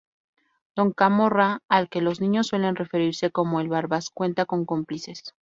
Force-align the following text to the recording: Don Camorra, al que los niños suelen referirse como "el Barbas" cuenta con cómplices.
Don 0.75 0.93
Camorra, 0.93 1.59
al 1.69 1.87
que 1.87 2.01
los 2.01 2.21
niños 2.21 2.47
suelen 2.47 2.75
referirse 2.75 3.29
como 3.29 3.59
"el 3.59 3.69
Barbas" 3.69 4.09
cuenta 4.09 4.47
con 4.47 4.65
cómplices. 4.65 5.35